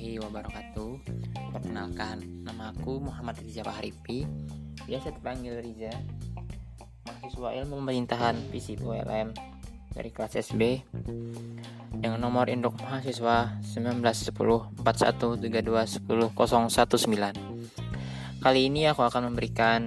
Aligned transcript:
warahmatullahi 0.00 0.16
wabarakatuh. 0.24 0.90
Perkenalkan, 1.52 2.16
nama 2.40 2.72
aku 2.72 3.04
Muhammad 3.04 3.36
Riza 3.44 3.60
Paharipi 3.60 4.24
Biasa 4.88 5.12
dipanggil 5.12 5.60
Riza. 5.60 5.92
Mahasiswa 7.04 7.48
ilmu 7.60 7.84
pemerintahan 7.84 8.32
FISIP 8.48 8.80
ULM 8.80 9.36
dari 9.92 10.08
kelas 10.08 10.40
SB 10.40 10.80
Dengan 12.00 12.16
nomor 12.16 12.48
induk 12.48 12.80
mahasiswa 12.80 13.60
1910 13.60 14.80
Kali 18.40 18.60
ini 18.72 18.88
aku 18.88 19.02
akan 19.04 19.22
memberikan 19.28 19.80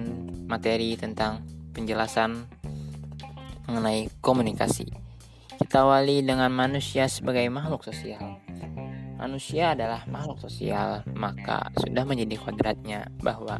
materi 0.46 0.94
tentang 0.94 1.42
penjelasan 1.74 2.46
mengenai 3.66 4.06
komunikasi. 4.22 4.86
Kita 5.58 5.82
awali 5.82 6.22
dengan 6.22 6.54
manusia 6.54 7.10
sebagai 7.10 7.50
makhluk 7.50 7.82
sosial 7.82 8.44
manusia 9.24 9.72
adalah 9.72 10.04
makhluk 10.04 10.36
sosial, 10.44 11.00
maka 11.16 11.72
sudah 11.80 12.04
menjadi 12.04 12.36
kodratnya 12.36 13.08
bahwa 13.24 13.56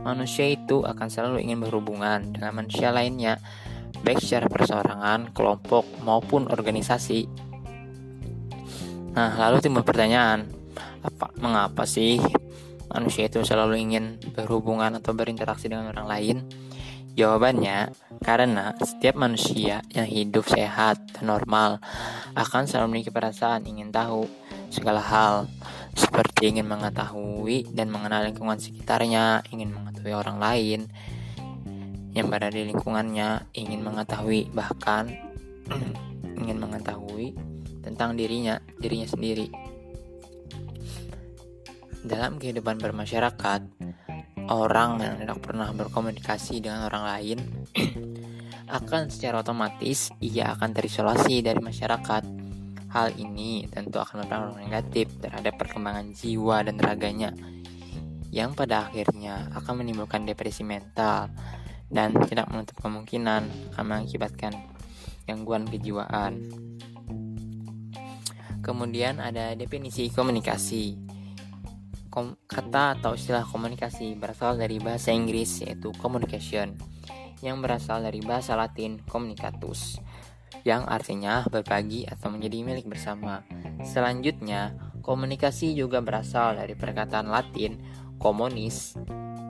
manusia 0.00 0.48
itu 0.48 0.80
akan 0.88 1.12
selalu 1.12 1.44
ingin 1.44 1.60
berhubungan 1.60 2.32
dengan 2.32 2.56
manusia 2.56 2.88
lainnya, 2.88 3.36
baik 4.00 4.24
secara 4.24 4.48
perseorangan, 4.48 5.36
kelompok, 5.36 5.84
maupun 6.00 6.48
organisasi. 6.48 7.28
Nah, 9.12 9.36
lalu 9.36 9.60
timbul 9.60 9.84
pertanyaan, 9.84 10.48
apa 11.04 11.28
mengapa 11.36 11.84
sih 11.84 12.16
manusia 12.88 13.28
itu 13.28 13.44
selalu 13.44 13.76
ingin 13.84 14.16
berhubungan 14.32 14.96
atau 14.96 15.12
berinteraksi 15.12 15.68
dengan 15.68 15.92
orang 15.92 16.08
lain? 16.08 16.36
Jawabannya, 17.12 17.92
karena 18.24 18.72
setiap 18.80 19.20
manusia 19.20 19.84
yang 19.92 20.08
hidup 20.08 20.48
sehat 20.48 20.96
dan 21.12 21.28
normal 21.28 21.76
akan 22.32 22.64
selalu 22.64 22.86
memiliki 22.88 23.12
perasaan 23.12 23.68
ingin 23.68 23.92
tahu 23.92 24.24
segala 24.72 25.04
hal, 25.04 25.44
seperti 25.92 26.48
ingin 26.48 26.64
mengetahui 26.64 27.68
dan 27.76 27.92
mengenal 27.92 28.24
lingkungan 28.24 28.56
sekitarnya, 28.56 29.44
ingin 29.52 29.76
mengetahui 29.76 30.16
orang 30.16 30.40
lain 30.40 30.88
yang 32.16 32.32
berada 32.32 32.48
di 32.48 32.72
lingkungannya, 32.72 33.44
ingin 33.60 33.84
mengetahui 33.84 34.48
bahkan 34.56 35.12
ingin 36.40 36.56
mengetahui 36.56 37.36
tentang 37.84 38.16
dirinya, 38.16 38.56
dirinya 38.80 39.04
sendiri. 39.04 39.52
Dalam 42.02 42.40
kehidupan 42.40 42.80
bermasyarakat, 42.80 43.60
orang 44.50 44.98
yang 44.98 45.14
tidak 45.22 45.38
pernah 45.44 45.68
berkomunikasi 45.70 46.58
dengan 46.64 46.88
orang 46.88 47.04
lain 47.04 47.38
akan 48.78 49.12
secara 49.12 49.44
otomatis 49.44 50.10
ia 50.18 50.56
akan 50.56 50.70
terisolasi 50.72 51.44
dari 51.44 51.60
masyarakat. 51.60 52.24
Hal 52.92 53.08
ini 53.16 53.64
tentu 53.72 54.00
akan 54.00 54.24
berpengaruh 54.24 54.58
negatif 54.60 55.08
terhadap 55.20 55.56
perkembangan 55.56 56.12
jiwa 56.12 56.60
dan 56.60 56.76
raganya 56.76 57.30
yang 58.32 58.56
pada 58.56 58.88
akhirnya 58.88 59.52
akan 59.52 59.84
menimbulkan 59.84 60.24
depresi 60.24 60.64
mental 60.64 61.28
dan 61.92 62.16
tidak 62.24 62.48
menutup 62.48 62.80
kemungkinan 62.80 63.44
akan 63.76 63.84
mengakibatkan 63.84 64.52
gangguan 65.28 65.68
kejiwaan. 65.68 66.40
Kemudian 68.64 69.20
ada 69.20 69.52
definisi 69.52 70.08
komunikasi 70.08 71.11
kom 72.12 72.36
kata 72.44 73.00
atau 73.00 73.16
istilah 73.16 73.40
komunikasi 73.48 74.12
berasal 74.20 74.60
dari 74.60 74.76
bahasa 74.76 75.16
Inggris 75.16 75.64
yaitu 75.64 75.96
communication 75.96 76.76
yang 77.40 77.64
berasal 77.64 78.04
dari 78.04 78.20
bahasa 78.20 78.52
Latin 78.52 79.00
communicatus 79.08 79.96
yang 80.68 80.84
artinya 80.84 81.42
berbagi 81.48 82.04
atau 82.06 82.28
menjadi 82.28 82.62
milik 82.62 82.86
bersama. 82.86 83.42
Selanjutnya, 83.82 84.76
komunikasi 85.00 85.74
juga 85.74 86.04
berasal 86.04 86.54
dari 86.60 86.76
perkataan 86.76 87.32
Latin 87.32 87.80
komunis 88.20 88.94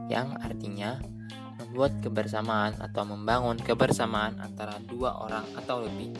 yang 0.08 0.38
artinya 0.40 1.02
membuat 1.60 1.98
kebersamaan 2.00 2.78
atau 2.80 3.04
membangun 3.04 3.58
kebersamaan 3.60 4.38
antara 4.40 4.78
dua 4.86 5.18
orang 5.20 5.44
atau 5.58 5.84
lebih. 5.84 6.14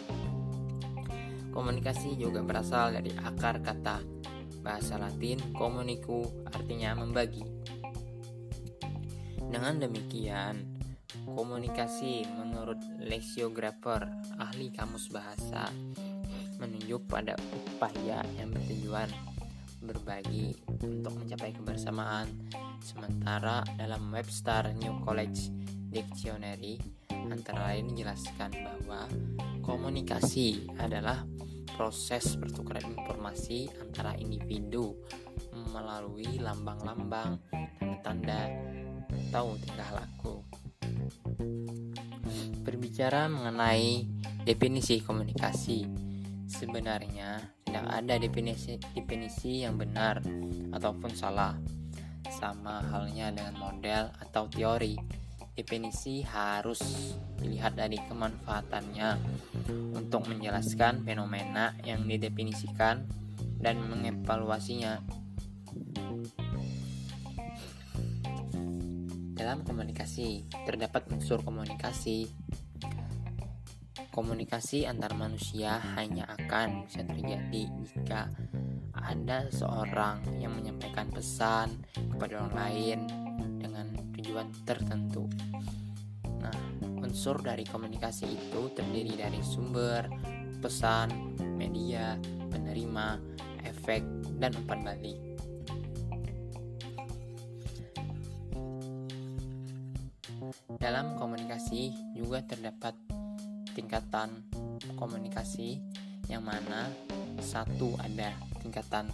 Komunikasi 1.54 2.18
juga 2.18 2.44
berasal 2.44 2.98
dari 2.98 3.14
akar 3.16 3.62
kata 3.64 4.22
bahasa 4.62 4.96
Latin 4.96 5.38
komuniku 5.52 6.22
artinya 6.48 6.94
membagi. 6.96 7.42
Dengan 9.52 9.82
demikian, 9.82 10.64
komunikasi 11.28 12.24
menurut 12.38 12.78
lexicographer 13.02 14.08
ahli 14.40 14.72
kamus 14.72 15.12
bahasa 15.12 15.68
menunjuk 16.56 17.04
pada 17.10 17.34
upaya 17.52 18.22
yang 18.38 18.54
bertujuan 18.54 19.10
berbagi 19.82 20.54
untuk 20.80 21.18
mencapai 21.18 21.50
kebersamaan. 21.52 22.30
Sementara 22.80 23.66
dalam 23.74 24.08
Webster 24.14 24.70
New 24.78 25.02
College 25.02 25.50
Dictionary 25.90 26.78
antara 27.32 27.72
lain 27.72 27.92
dijelaskan 27.92 28.50
bahwa 28.52 29.08
komunikasi 29.64 30.68
adalah 30.76 31.24
proses 31.76 32.36
pertukaran 32.36 32.84
informasi 32.92 33.68
antara 33.80 34.12
individu 34.16 34.96
melalui 35.72 36.40
lambang-lambang, 36.40 37.40
tanda-tanda, 38.04 38.52
atau 39.08 39.56
tingkah 39.60 39.90
laku. 39.96 40.44
Berbicara 42.62 43.26
mengenai 43.32 44.04
definisi 44.44 45.00
komunikasi, 45.00 45.88
sebenarnya 46.48 47.40
tidak 47.64 47.86
ada 47.88 48.14
definisi 48.20 48.76
definisi 48.92 49.64
yang 49.64 49.80
benar 49.80 50.20
ataupun 50.72 51.12
salah. 51.16 51.56
Sama 52.32 52.80
halnya 52.88 53.32
dengan 53.32 53.56
model 53.60 54.08
atau 54.20 54.48
teori 54.48 55.21
definisi 55.52 56.24
harus 56.24 56.80
dilihat 57.36 57.76
dari 57.76 58.00
kemanfaatannya 58.08 59.20
untuk 59.92 60.24
menjelaskan 60.24 61.04
fenomena 61.04 61.76
yang 61.84 62.08
didefinisikan 62.08 63.04
dan 63.60 63.76
mengevaluasinya. 63.84 64.98
Dalam 69.36 69.66
komunikasi, 69.66 70.46
terdapat 70.64 71.10
unsur 71.12 71.42
komunikasi. 71.42 72.30
Komunikasi 74.12 74.84
antar 74.84 75.16
manusia 75.16 75.80
hanya 75.96 76.28
akan 76.36 76.84
bisa 76.84 77.00
terjadi 77.00 77.64
jika 77.80 78.28
ada 78.92 79.48
seorang 79.48 80.20
yang 80.36 80.52
menyampaikan 80.52 81.08
pesan 81.08 81.80
kepada 81.96 82.44
orang 82.44 82.54
lain 82.54 82.98
tujuan 84.22 84.54
tertentu. 84.62 85.26
Nah, 86.38 86.54
unsur 87.02 87.42
dari 87.42 87.66
komunikasi 87.66 88.30
itu 88.30 88.70
terdiri 88.70 89.18
dari 89.18 89.42
sumber, 89.42 90.06
pesan, 90.62 91.34
media, 91.58 92.14
penerima, 92.46 93.18
efek, 93.66 94.06
dan 94.38 94.54
umpan 94.54 94.86
balik. 94.86 95.18
Dalam 100.78 101.18
komunikasi 101.18 102.14
juga 102.14 102.46
terdapat 102.46 102.94
tingkatan 103.74 104.46
komunikasi 104.98 105.82
yang 106.30 106.46
mana 106.46 106.90
satu 107.42 107.98
ada 107.98 108.34
tingkatan 108.62 109.10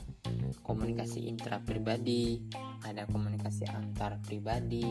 komunikasi 0.64 1.28
intrapribadi, 1.28 2.44
ada 2.86 3.08
komunikasi 3.10 3.66
antar 3.70 4.20
pribadi, 4.22 4.84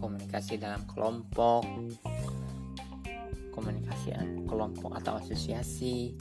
komunikasi 0.00 0.58
dalam 0.58 0.82
kelompok, 0.90 1.62
komunikasi 3.54 4.14
kelompok 4.48 4.98
atau 4.98 5.20
asosiasi, 5.20 6.16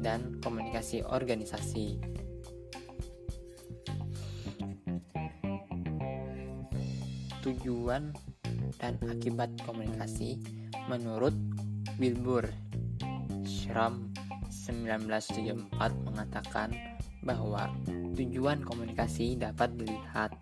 dan 0.00 0.38
komunikasi 0.40 1.02
organisasi. 1.04 2.00
Tujuan 7.40 8.12
dan 8.76 8.94
akibat 9.08 9.50
komunikasi 9.64 10.40
menurut 10.88 11.32
Wilbur 11.96 12.48
Schramm 13.44 14.12
1974 14.48 15.72
mengatakan 16.04 16.89
bahwa 17.20 17.68
tujuan 18.16 18.64
komunikasi 18.64 19.36
dapat 19.36 19.76
dilihat 19.76 20.32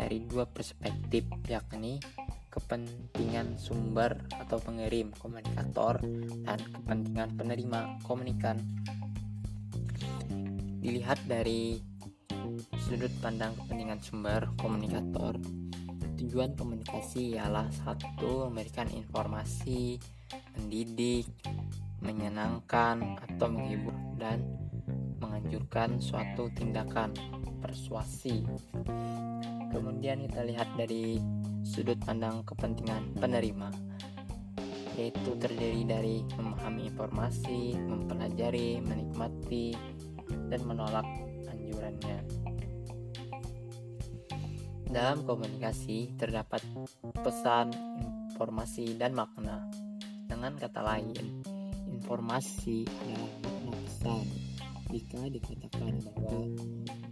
dari 0.00 0.24
dua 0.24 0.48
perspektif 0.48 1.28
yakni 1.46 2.00
kepentingan 2.52 3.56
sumber 3.56 4.12
atau 4.36 4.60
pengirim 4.60 5.08
komunikator 5.16 6.04
dan 6.44 6.60
kepentingan 6.60 7.30
penerima 7.36 7.80
komunikan. 8.04 8.60
Dilihat 10.84 11.24
dari 11.24 11.80
sudut 12.84 13.12
pandang 13.24 13.56
kepentingan 13.56 14.04
sumber 14.04 14.52
komunikator. 14.60 15.40
Tujuan 16.20 16.52
komunikasi 16.52 17.40
ialah 17.40 17.72
satu 17.72 18.52
memberikan 18.52 18.86
informasi 18.92 19.96
mendidik 20.54 21.26
menyenangkan 22.02 23.16
atau 23.16 23.48
menghibur 23.48 23.94
dan 24.20 24.61
menganjurkan 25.22 26.02
suatu 26.02 26.50
tindakan 26.50 27.14
persuasi. 27.62 28.42
Kemudian 29.70 30.26
kita 30.26 30.42
lihat 30.42 30.68
dari 30.74 31.16
sudut 31.62 31.96
pandang 32.02 32.42
kepentingan 32.42 33.14
penerima, 33.16 33.70
yaitu 34.98 35.32
terdiri 35.38 35.86
dari 35.86 36.26
memahami 36.36 36.90
informasi, 36.90 37.78
mempelajari, 37.78 38.82
menikmati, 38.82 39.72
dan 40.50 40.60
menolak 40.66 41.06
anjurannya. 41.48 42.20
Dalam 44.92 45.24
komunikasi 45.24 46.12
terdapat 46.20 46.60
pesan, 47.24 47.72
informasi, 48.28 49.00
dan 49.00 49.16
makna. 49.16 49.64
Dengan 50.28 50.52
kata 50.60 50.84
lain, 50.84 51.40
informasi 51.88 52.84
adalah 52.84 53.32
makna 53.40 53.72
pesan. 53.88 54.51
Jika 54.92 55.24
dikatakan 55.24 56.04
bahwa 56.04 56.52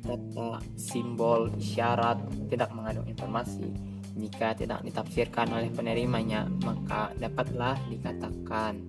kata, 0.04 0.60
simbol, 0.76 1.48
isyarat 1.56 2.20
tidak 2.52 2.68
mengandung 2.76 3.08
informasi, 3.08 3.72
jika 4.20 4.52
tidak 4.52 4.84
ditafsirkan 4.84 5.48
oleh 5.48 5.72
penerimanya, 5.72 6.44
maka 6.60 7.08
dapatlah 7.16 7.80
dikatakan 7.88 8.84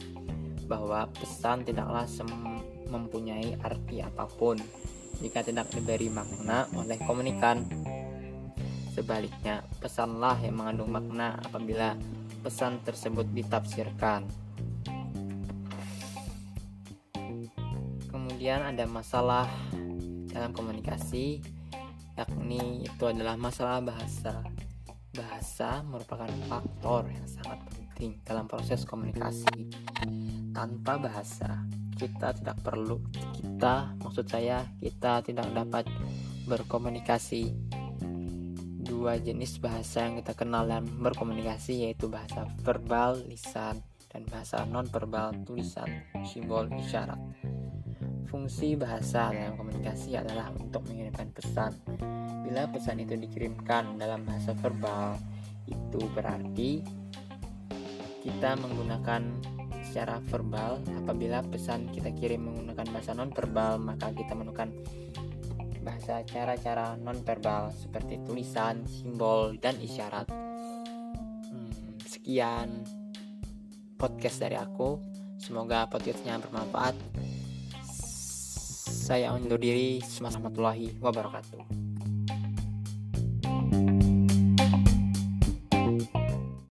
bahwa 0.68 1.08
pesan 1.16 1.64
tidaklah 1.64 2.04
mempunyai 2.92 3.56
arti 3.64 4.04
apa 4.04 4.28
pun 4.28 4.60
jika 5.24 5.40
tidak 5.40 5.72
diberi 5.72 6.12
makna 6.12 6.68
oleh 6.76 7.00
komunikan. 7.08 7.64
Sebaliknya, 8.92 9.64
pesanlah 9.80 10.36
yang 10.44 10.60
mengandung 10.60 10.92
makna 10.92 11.40
apabila 11.48 11.96
pesan 12.44 12.84
tersebut 12.84 13.24
ditafsirkan. 13.32 14.28
Kemudian 18.42 18.74
ada 18.74 18.90
masalah 18.90 19.46
dalam 20.34 20.50
komunikasi, 20.50 21.46
yakni 22.18 22.82
itu 22.82 23.04
adalah 23.06 23.38
masalah 23.38 23.86
bahasa. 23.86 24.42
Bahasa 25.14 25.86
merupakan 25.86 26.26
faktor 26.50 27.06
yang 27.06 27.30
sangat 27.30 27.62
penting 27.70 28.18
dalam 28.26 28.50
proses 28.50 28.82
komunikasi. 28.82 29.70
Tanpa 30.58 30.98
bahasa, 30.98 31.70
kita 31.94 32.34
tidak 32.34 32.58
perlu 32.66 32.98
kita, 33.14 33.94
maksud 34.02 34.26
saya, 34.26 34.66
kita 34.82 35.22
tidak 35.22 35.46
dapat 35.54 35.86
berkomunikasi. 36.50 37.54
Dua 38.82 39.22
jenis 39.22 39.62
bahasa 39.62 40.10
yang 40.10 40.18
kita 40.18 40.34
kenal 40.34 40.66
dan 40.66 40.90
berkomunikasi 40.90 41.86
yaitu 41.86 42.10
bahasa 42.10 42.50
verbal, 42.66 43.22
lisan, 43.22 43.86
dan 44.10 44.26
bahasa 44.26 44.66
non-verbal, 44.66 45.30
tulisan, 45.46 46.10
simbol, 46.26 46.66
isyarat. 46.74 47.22
Fungsi 48.32 48.80
bahasa 48.80 49.28
dalam 49.36 49.60
komunikasi 49.60 50.16
adalah 50.16 50.56
untuk 50.56 50.88
mengirimkan 50.88 51.36
pesan 51.36 51.76
Bila 52.48 52.64
pesan 52.72 53.04
itu 53.04 53.20
dikirimkan 53.20 54.00
dalam 54.00 54.24
bahasa 54.24 54.56
verbal, 54.56 55.20
itu 55.68 56.00
berarti 56.16 56.84
kita 58.24 58.60
menggunakan 58.60 59.24
secara 59.88 60.20
verbal. 60.32 60.80
Apabila 61.04 61.44
pesan 61.48 61.92
kita 61.92 62.12
kirim 62.16 62.48
menggunakan 62.48 62.88
bahasa 62.92 63.12
non 63.16 63.32
verbal, 63.32 63.80
maka 63.80 64.12
kita 64.12 64.36
menggunakan 64.36 64.68
bahasa 65.82 66.22
cara-cara 66.28 66.96
non 67.00 67.20
verbal 67.24 67.74
seperti 67.74 68.22
tulisan, 68.24 68.86
simbol, 68.86 69.58
dan 69.58 69.80
isyarat. 69.80 70.28
Hmm, 71.52 71.72
sekian 72.04 72.84
podcast 73.96 74.44
dari 74.44 74.56
aku. 74.56 75.02
Semoga 75.42 75.90
podcastnya 75.90 76.38
bermanfaat. 76.38 76.94
Saya 78.92 79.32
undur 79.32 79.56
diri. 79.56 80.04
Assalamualaikum 80.04 80.52
warahmatullahi 80.52 80.88
wabarakatuh. 81.00 81.81